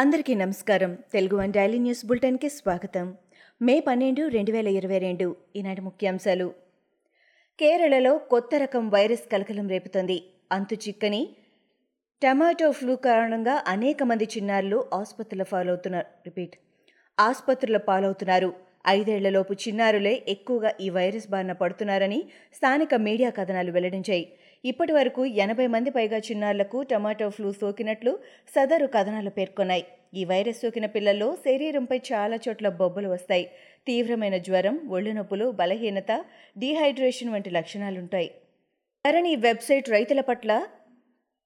అందరికీ 0.00 0.34
నమస్కారం. 0.34 0.98
Telugu 1.12 1.40
one 1.40 1.52
daily 1.52 1.78
news 1.78 2.06
బులెటిన్కి 2.06 2.48
స్వాగతం. 2.48 3.14
మే 3.62 3.80
పన్నెండు 3.80 4.28
రెండు 4.28 4.52
వేల 4.52 4.68
ఇరవై 4.68 4.98
రెండు 4.98 5.36
ఈనాటి 5.56 5.80
ముఖ్యాంశాలు. 5.80 6.54
కేరళలో 7.60 8.18
కొత్త 8.18 8.50
రకం 8.54 8.90
వైరస్ 8.90 9.30
కలకలం 9.32 9.68
రేపుతోంది. 9.68 10.22
అంతు 10.52 10.74
చిక్కని 10.74 11.28
టమాటో 12.22 12.70
ఫ్లూ 12.70 12.96
కారణంగా 12.96 13.64
అనేక 13.66 14.02
మంది 14.02 14.24
చిన్నారులు 14.24 14.84
ఆసుపత్రుల 14.94 15.42
పాలవుతున్నారు. 15.42 16.06
రిపీట్. 16.26 16.56
ఆసుపత్రుల 17.20 17.76
పాలవుతున్నారు. 17.76 18.52
ఐదేళ్ళలోపు 18.88 19.52
చిన్నారులే 19.52 20.22
ఎక్కువగా 20.28 20.74
ఈ 20.80 20.90
వైరస్ 20.90 21.30
బారిన 21.30 21.52
పడుతున్నారని 21.52 22.24
స్థానిక 22.54 22.94
మీడియా 22.94 23.30
కథనాలు 23.30 23.72
వెల్లడించాయి. 23.72 24.32
ఇప్పటి 24.64 24.92
వరకు 24.92 25.26
ఎనభై 25.26 25.66
మంది 25.66 25.90
పైగా 25.90 26.18
చిన్నారులకు 26.18 26.82
టమాటో 26.82 27.30
ఫ్లూ 27.30 27.52
సోకినట్లు 27.52 28.18
సదరు 28.54 28.86
కథనాలు 28.86 29.30
పేర్కొన్నాయి. 29.30 29.84
ఈ 30.14 30.24
వైరస్ 30.24 30.60
సోకిన 30.60 30.86
పిల్లల్లో 30.86 31.36
శరీరంపై 31.36 31.98
చాలా 32.12 32.38
చోట్ల 32.48 32.68
బొబ్బలు 32.68 33.08
వస్తాయి. 33.08 33.50
తీవ్రమైన 33.86 34.36
జ్వరం 34.36 34.76
ఒళ్ళు 34.90 35.10
నొప్పులు 35.10 35.50
బలహీనత 35.50 36.12
డీహైడ్రేషన్ 36.58 37.32
వంటి 37.32 37.50
లక్షణాలుంటాయి. 37.50 38.30
ధరణి 39.06 39.36
వెబ్సైట్ 39.36 39.88
రైతుల 39.90 40.20
పట్ల 40.20 40.66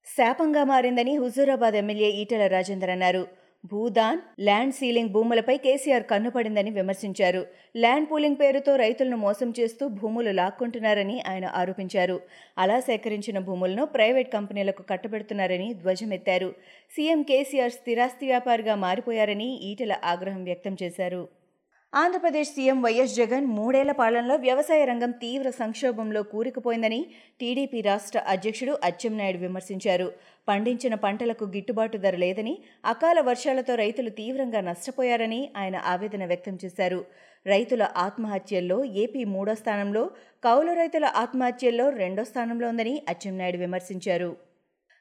శాపంగా 0.07 0.63
మారిందని 0.63 1.17
హుజూరాబాద్ 1.17 1.75
ఎమ్మెల్యే 1.75 2.09
ఈటెల 2.21 2.47
రాజేందర్ 2.47 2.89
అన్నారు. 2.89 3.44
భూదాన్ 3.71 4.19
ల్యాండ్ 4.41 4.75
సీలింగ్ 4.75 5.09
భూములపై 5.09 5.57
కేసీఆర్ 5.57 6.03
కన్నుపడిందని 6.03 6.71
విమర్శించారు. 6.71 7.41
ల్యాండ్ 7.77 8.09
పూలింగ్ 8.11 8.39
పేరుతో 8.41 8.75
రైతులను 8.75 9.17
మోసం 9.17 9.53
చేస్తూ 9.59 9.87
భూములు 9.87 10.31
లాక్కుంటున్నారని 10.31 11.17
ఆయన 11.27 11.45
ఆరోపించారు. 11.45 12.17
అలా 12.57 12.79
సేకరించిన 12.79 13.39
భూములను 13.39 13.85
ప్రైవేట్ 13.85 14.33
కంపెనీలకు 14.33 14.83
కట్టబెడుతున్నారని 14.83 15.73
ధ్వజమెత్తారు. 15.73 16.49
సీఎం 16.95 17.21
కేసీఆర్ 17.21 17.71
స్థిరాస్తి 17.71 18.25
వ్యాపారిగా 18.25 18.75
మారిపోయారని 18.75 19.49
ఈటెల 19.71 19.95
ఆగ్రహం 20.03 20.43
వ్యక్తం 20.43 20.77
చేశారు. 20.83 21.44
ఆంధ్రప్రదేశ్ 21.93 22.49
సీఎం 22.55 22.79
వైఎస్ 22.85 23.13
జగన్ 23.17 23.45
మూడేళ్ళ 23.57 23.91
పాలనలో 23.99 24.35
వ్యవసాయ 24.45 24.81
రంగం 24.89 25.11
తీవ్ర 25.21 25.49
సంక్షోభంలో 25.59 26.21
కూరుకుపోయిందని 26.31 26.99
టీడీపీ 27.39 27.81
రాష్ట్ర 27.81 28.21
అధ్యక్షుడు 28.33 28.73
అచ్చెన్నాయుడు 28.87 29.39
విమర్శించారు. 29.43 30.07
పండించిన 30.47 30.93
పంటలకు 31.05 31.45
గిట్టుబాటు 31.53 31.99
ధర 32.05 32.17
లేదని 32.23 32.53
అకాల 32.85 33.19
వర్షాలతో 33.29 33.75
రైతులు 33.83 34.11
తీవ్రంగా 34.19 34.61
నష్టపోయారని 34.61 35.41
ఆయన 35.57 35.75
ఆవేదన 35.93 36.25
వ్యక్తం 36.25 36.57
చేశారు. 36.65 36.99
రైతుల 37.45 37.83
ఆత్మహత్యల్లో 38.05 38.79
ఏపీ 39.03 39.23
మూడో 39.35 39.55
స్థానంలో 39.61 40.03
కౌలు 40.43 40.73
రైతుల 40.73 41.05
ఆత్మహత్యల్లో 41.23 41.87
రెండో 42.01 42.25
స్థానంలో 42.31 42.67
ఉందని 42.73 42.95
అచ్చెన్నాయుడు 43.13 43.61
విమర్శించారు. 43.65 44.29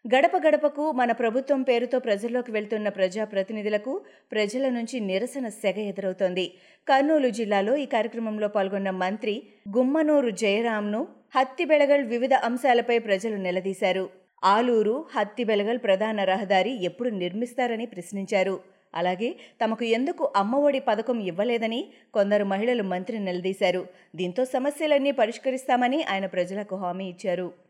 గడప 0.04 0.36
గడపకు 0.36 0.92
మన 0.92 1.12
ప్రభుత్వం 1.12 1.62
పేరుతో 1.62 1.98
ప్రజల్లోకి 1.98 2.52
వెళ్తున్న 2.52 2.88
ప్రజాప్రతినిధులకు 2.88 4.04
ప్రజల 4.32 4.68
నుంచి 4.68 5.00
నిరసన 5.00 5.48
సెగ 5.48 5.78
ఎదురవుతోంది. 5.80 6.44
కర్నూలు 6.88 7.28
జిల్లాలో 7.28 7.76
ఈ 7.76 7.86
కార్యక్రమంలో 7.86 8.48
పాల్గొన్న 8.48 8.90
మంత్రి 8.90 9.42
గుమ్మనూరు 9.76 10.30
జయరాంను 10.30 11.08
హత్తిబెళగల్ 11.36 12.04
వివిధ 12.04 12.34
అంశాలపై 12.34 12.98
ప్రజలు 12.98 13.36
నిలదీశారు. 13.36 14.04
ఆలూరు 14.44 15.06
హత్తి 15.14 15.44
బెళగల్ 15.44 15.78
ప్రధాన 15.78 16.24
రహదారి 16.24 16.84
ఎప్పుడు 16.84 17.08
నిర్మిస్తారని 17.08 17.86
ప్రశ్నించారు. 17.86 18.60
అలాగే 18.94 19.34
తమకు 19.64 19.84
ఎందుకు 19.84 20.32
అమ్మఒడి 20.36 20.80
పథకం 20.80 21.20
ఇవ్వలేదని 21.20 21.80
కొందరు 22.14 22.44
మహిళలు 22.44 22.82
మంత్రి 22.82 23.18
నిలదీశారు. 23.18 23.86
దీంతో 24.16 24.44
సమస్యలన్నీ 24.44 25.10
పరిష్కరిస్తామని 25.10 26.02
ఆయన 26.04 26.26
ప్రజలకు 26.26 26.76
హామీ 26.76 27.08
ఇచ్చారు. 27.08 27.63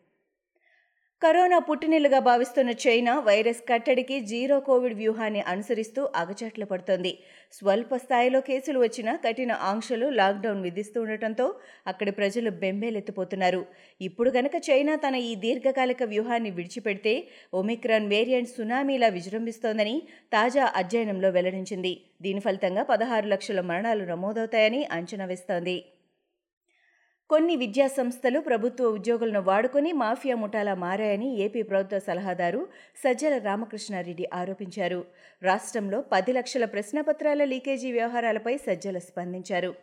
కరోనా 1.23 1.59
పుట్టినిల్లుగా 1.59 2.19
భావిస్తున్న 2.21 2.71
చైనా 2.83 3.13
వైరస్ 3.19 3.61
కట్టడికి 3.69 4.17
జీరో 4.21 4.57
కోవిడ్ 4.61 4.97
వ్యూహాన్ని 4.99 5.43
అనుసరిస్తూ 5.53 6.01
అగచాట్లు 6.17 6.67
పడుతోంది. 6.67 7.13
స్వల్ప 7.53 7.97
స్థాయిలో 7.97 8.41
కేసులు 8.41 8.79
వచ్చినా 8.79 9.13
కఠిన 9.17 9.53
ఆంక్షలు 9.71 10.09
లాక్డౌన్ 10.11 10.61
విధిస్తూ 10.63 10.99
ఉండటంతో 11.03 11.47
అక్కడి 11.87 12.11
ప్రజలు 12.11 12.51
బెంబేలెత్తిపోతున్నారు. 12.63 13.63
ఇప్పుడు 14.01 14.31
గనక 14.31 14.53
చైనా 14.69 14.97
తన 14.97 15.15
ఈ 15.31 15.33
దీర్ఘకాలిక 15.37 16.03
వ్యూహాన్ని 16.05 16.51
విడిచిపెడితే 16.51 17.15
ఒమిక్రాన్ 17.55 18.07
వేరియంట్ 18.09 18.55
సునామీలా 18.57 19.09
విజృంభిస్తోందని 19.09 19.97
తాజా 20.33 20.67
అధ్యయనంలో 20.77 21.31
వెల్లడించింది. 21.31 21.95
దీని 22.23 22.41
ఫలితంగా 22.41 22.85
పదహారు 22.85 23.27
లక్షల 23.27 23.61
మరణాలు 23.73 24.05
నమోదవుతాయని 24.05 24.83
అంచనా 24.93 25.25
వేస్తోంది. 25.25 25.79
కొన్ని 27.31 27.57
విద్యా 27.57 27.89
సంస్థలు 27.89 28.41
ప్రభుత్వ 28.41 28.85
ఉద్యోగులను 28.85 29.41
వాడుకొని 29.41 29.93
మాఫియా 29.93 30.37
ముఠాలా 30.37 30.75
మారాయని 30.75 31.29
ఏపీ 31.35 31.63
ప్రభుత్వ 31.63 31.99
సలహాదారు 31.99 32.69
సజ్జల 33.05 33.39
రామకృష్ణారెడ్డి 33.39 34.27
ఆరోపించారు. 34.33 35.05
రాష్ట్రంలో 35.43 36.01
పది 36.01 36.33
లక్షల 36.33 36.65
ప్రశ్నపత్రాల 36.65 37.45
లీకేజీ 37.45 37.93
వ్యవహారాలపై 37.93 38.57
సజ్జల 38.57 38.99
స్పందించారు. 38.99 39.75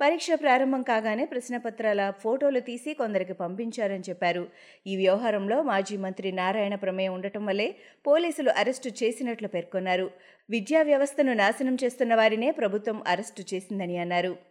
పరీక్ష 0.00 0.30
ప్రారంభం 0.34 0.82
కాగానే 0.82 1.24
ప్రశ్నపత్రాల 1.24 2.10
ఫోటోలు 2.10 2.60
తీసి 2.60 2.94
కొందరికి 2.94 3.32
పంపించారని 3.32 4.02
చెప్పారు. 4.08 4.48
ఈ 4.86 4.96
వ్యవహారంలో 4.96 5.62
మాజీ 5.62 5.96
మంత్రి 5.96 6.32
నారాయణ 6.32 6.74
ప్రమేయం 6.74 7.14
ఉండటం 7.14 7.46
వల్లే 7.46 7.74
పోలీసులు 8.06 8.50
అరెస్టు 8.50 8.88
చేసినట్లు 9.02 9.48
పేర్కొన్నారు. 9.48 10.10
విద్యా 10.50 10.82
వ్యవస్థను 10.82 11.32
నాశనం 11.32 11.74
చేస్తున్న 11.84 12.14
వారినే 12.14 12.50
ప్రభుత్వం 12.50 13.02
అరెస్టు 13.06 13.44
చేసిందని 13.54 13.98
అన్నారు. 13.98 14.47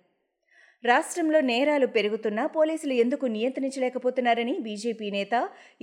రాష్ట్రంలో 0.84 1.40
నేరాలు 1.50 1.88
పెరుగుతున్నా 1.96 2.44
పోలీసులు 2.56 2.94
ఎందుకు 3.04 3.26
నియంత్రించలేకపోతున్నారని 3.36 4.54
బీజేపీ 4.66 5.08
నేత 5.16 5.36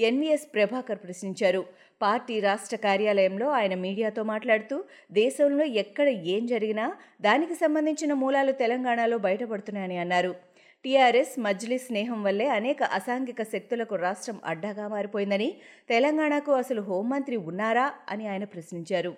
ఎన్వీఎస్ 0.09 0.47
ప్రభాకర్ 0.55 1.00
ప్రశ్నించారు. 1.05 1.62
పార్టీ 2.03 2.37
రాష్ట్ర 2.41 2.77
కార్యాలయంలో 2.87 3.49
ఆయన 3.59 3.75
మీడియాతో 3.84 4.22
మాట్లాడుతూ 4.33 4.77
దేశంలో 5.21 5.66
ఎక్కడ 5.83 6.09
ఏం 6.34 6.44
జరిగినా 6.47 6.87
దానికి 7.21 7.56
సంబంధించిన 7.62 8.12
మూలాలు 8.22 8.54
తెలంగాణలో 8.62 9.19
బయటపడుతున్నాయని 9.27 9.99
అన్నారు. 10.04 10.33
టీఆర్ఎస్ 10.84 11.37
మజ్లీ 11.44 11.77
స్నేహం 11.88 12.19
వల్లే 12.22 12.49
అనేక 12.59 12.83
అసాంఘిక 12.99 13.43
శక్తులకు 13.53 13.94
రాష్ట్రం 14.06 14.41
అడ్డాగా 14.44 14.87
మారిపోయిందని 14.88 15.50
తెలంగాణకు 15.88 16.53
అసలు 16.62 16.83
హోంమంత్రి 16.91 17.37
ఉన్నారా 17.50 17.87
అని 18.15 18.27
ఆయన 18.33 18.44
ప్రశ్నించారు. 18.44 19.15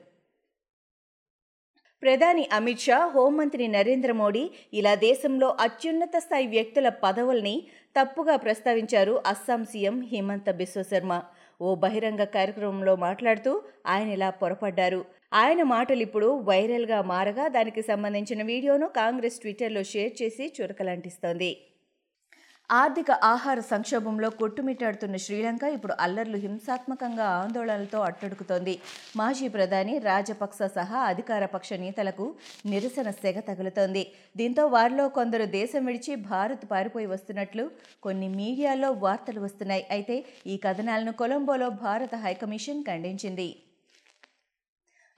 ప్రధాని 2.06 2.43
అమిత్ 2.56 2.83
షా 2.87 2.97
హోంమంత్రి 3.12 3.65
నరేంద్ర 3.69 4.11
మోడీ 4.19 4.43
ఇలా 4.78 4.93
దేశంలో 5.06 5.49
అత్యున్నత 5.65 6.17
స్థాయి 6.25 6.47
వ్యక్తుల 6.53 6.89
పదవుల్ని 7.05 7.55
తప్పుగా 7.97 8.34
ప్రస్తావించారు 8.44 9.15
అస్సాం 9.31 9.62
సీఎం 9.72 9.97
హిమంత 10.11 10.49
బిశ్వ 10.61 10.83
శర్మ. 10.91 11.12
ఓ 11.61 11.69
బహిరంగ 11.84 12.22
కార్యక్రమంలో 12.37 12.95
మాట్లాడుతూ 13.06 13.53
ఆయన 13.93 14.09
ఇలా 14.16 14.31
పొరపడ్డారు. 14.43 15.00
ఆయన 15.43 15.62
మాటలు 15.75 16.05
ఇప్పుడు 16.06 16.28
వైరల్గా 16.50 17.00
మారగా 17.12 17.47
దానికి 17.56 17.84
సంబంధించిన 17.91 18.43
వీడియోను 18.53 18.89
కాంగ్రెస్ 19.00 19.41
ట్విట్టర్లో 19.45 19.84
షేర్ 19.93 20.15
చేసి 20.22 20.47
చురకలంటిస్తోంది. 20.59 21.50
ఆర్థిక 22.71 23.10
ఆహార 23.25 23.59
సంక్షోభంలో 23.72 24.28
కొట్టుమిట్టాడుతున్న 24.38 25.16
శ్రీలంక 25.25 25.65
ఇప్పుడు 25.75 25.94
అల్లర్లు 26.04 26.38
హింసాత్మకంగా 26.44 27.27
ఆందోళనలతో 27.43 27.99
అట్టడుకుతోంది. 28.06 28.75
మాజీ 29.16 29.49
ప్రధాని 29.49 29.94
రాజపక్స 29.99 30.62
సహా 30.78 31.00
అధికార 31.10 31.44
పక్ష 31.53 31.71
నేతలకు 31.84 32.27
నిరసన 32.72 33.10
సెగ 33.21 33.37
తగులుతోంది. 33.50 34.03
దీంతో 34.37 34.65
వారిలో 34.75 35.06
కొందరు 35.19 35.47
దేశం 35.59 35.84
విడిచి 35.91 36.15
భారత్ 36.32 36.65
పారిపోయి 36.72 37.09
వస్తున్నట్లు 37.15 37.66
కొన్ని 38.03 38.31
మీడియాలో 38.41 38.91
వార్తలు 39.04 39.43
వస్తున్నాయి. 39.47 39.87
అయితే 39.91 40.19
ఈ 40.47 40.56
కథనాలను 40.66 41.15
కొలంబోలో 41.22 41.71
భారత 41.87 42.15
హైకమిషన్ 42.27 42.84
ఖండించింది. 42.91 43.48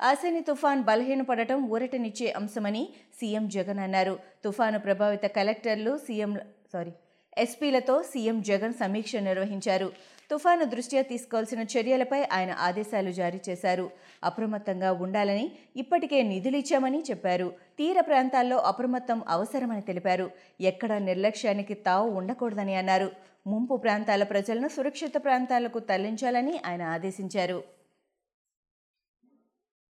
అసని 0.01 0.41
తుఫాన్ 0.49 0.83
బలహీనపడటం 0.89 1.61
ఊరటనిచ్చే 1.75 2.31
అంశమని 2.41 2.83
సీఎం 3.21 3.45
జగన్ 3.49 3.83
అన్నారు. 3.89 4.17
తుఫాను 4.45 4.79
ప్రభావిత 4.79 5.27
కలెక్టర్లు 5.39 5.93
సీఎం 6.07 6.35
సారీ 6.73 6.93
ఎస్పీలతో 7.39 8.03
సీఎం 8.03 8.43
జగన్ 8.43 8.73
సమీక్ష 8.73 9.17
నిర్వహించారు. 9.17 9.93
తుఫాను 10.31 10.65
దృష్ట్యా 10.65 11.03
తీసుకోవాల్సిన 11.03 11.61
చర్యలపై 11.79 12.23
ఆయన 12.33 12.57
ఆదేశాలు 12.59 13.11
జారీ 13.11 13.41
చేశారు. 13.49 13.91
అప్రమత్తంగా 14.25 14.93
ఉండాలని 14.93 15.53
ఇప్పటికే 15.77 16.23
నిధులిచ్చామని 16.23 17.03
చెప్పారు. 17.11 17.53
తీర 17.79 18.01
ప్రాంతాల్లో 18.01 18.57
అప్రమత్తం 18.57 19.23
అవసరమని 19.29 19.81
తెలిపారు. 19.81 20.31
ఎక్కడ 20.61 20.93
నిర్లక్ష్యానికి 20.93 21.75
తావు 21.75 22.11
ఉండకూడదని 22.11 22.75
అన్నారు. 22.75 23.13
ముంపు 23.47 23.77
ప్రాంతాల 23.77 24.23
ప్రజలను 24.23 24.69
సురక్షిత 24.69 25.13
ప్రాంతాలకు 25.17 25.79
తరలించాలని 25.79 26.61
ఆయన 26.67 26.83
ఆదేశించారు. 26.83 27.78